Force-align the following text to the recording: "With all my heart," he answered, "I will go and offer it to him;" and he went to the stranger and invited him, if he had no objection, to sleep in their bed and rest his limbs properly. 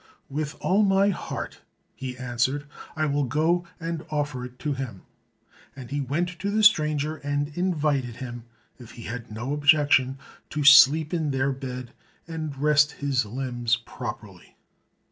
"With 0.31 0.55
all 0.61 0.81
my 0.81 1.09
heart," 1.09 1.61
he 1.93 2.17
answered, 2.17 2.65
"I 2.95 3.05
will 3.05 3.25
go 3.25 3.65
and 3.79 4.03
offer 4.09 4.43
it 4.43 4.57
to 4.57 4.73
him;" 4.73 5.03
and 5.75 5.91
he 5.91 6.01
went 6.01 6.39
to 6.39 6.49
the 6.49 6.63
stranger 6.63 7.17
and 7.17 7.55
invited 7.55 8.15
him, 8.15 8.45
if 8.79 8.93
he 8.93 9.03
had 9.03 9.31
no 9.31 9.53
objection, 9.53 10.17
to 10.49 10.63
sleep 10.63 11.13
in 11.13 11.29
their 11.29 11.51
bed 11.51 11.93
and 12.27 12.57
rest 12.57 12.93
his 12.93 13.27
limbs 13.27 13.75
properly. 13.75 14.55